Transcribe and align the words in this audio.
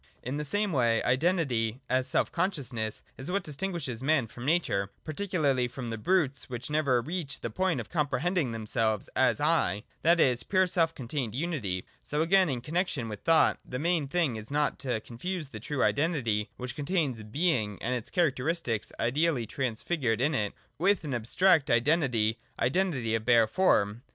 In 0.23 0.37
the 0.37 0.45
same 0.45 0.71
way, 0.73 1.03
Identity, 1.03 1.79
as 1.87 2.07
self 2.07 2.31
consciousness, 2.31 3.03
is 3.19 3.29
what 3.29 3.43
distinguishes 3.43 4.01
man 4.01 4.25
from 4.25 4.45
nature, 4.47 4.89
particularly 5.03 5.67
from 5.67 5.89
the 5.91 5.97
brutes 5.99 6.49
which 6.49 6.71
never 6.71 7.03
reach 7.03 7.41
the 7.41 7.51
point 7.51 7.79
of 7.79 7.91
comprehending 7.91 8.51
themselves 8.51 9.09
as' 9.15 9.39
I,' 9.39 9.83
that 10.01 10.19
is, 10.19 10.41
pure 10.41 10.65
self 10.65 10.95
contained 10.95 11.35
unity. 11.35 11.85
So 12.01 12.23
again, 12.23 12.49
in 12.49 12.61
connexion 12.61 13.09
with 13.09 13.19
thought, 13.19 13.59
the 13.63 13.77
main 13.77 14.07
thing 14.07 14.37
is 14.37 14.49
not 14.49 14.79
to 14.79 15.01
confuse 15.01 15.49
the 15.49 15.59
true 15.59 15.83
Identity, 15.83 16.49
which 16.57 16.75
contains 16.75 17.21
Being 17.21 17.79
and 17.79 17.93
its 17.93 18.09
characteristics 18.09 18.91
ideally 18.99 19.45
transfigured 19.45 20.19
in 20.19 20.33
it, 20.33 20.53
with 20.79 21.03
an 21.03 21.13
abstract 21.13 21.69
Identity, 21.69 22.39
identity 22.59 23.13
of 23.13 23.23
bare 23.23 23.45
form. 23.45 24.01